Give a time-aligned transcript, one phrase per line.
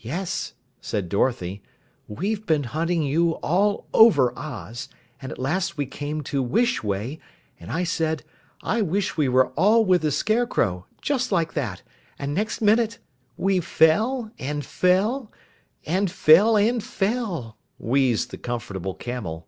[0.00, 1.62] "Yes," said Dorothy,
[2.08, 4.88] "we've been hunting you all over Oz,
[5.22, 7.20] and at last we came to Wish Way,
[7.60, 8.24] and I said
[8.64, 11.82] 'I wish we were all with the Scarecrow,' just like that
[12.18, 12.98] and next minute"
[13.46, 15.30] "We fell and fell
[15.86, 19.46] and fell and fell," wheezed the Comfortable Camel.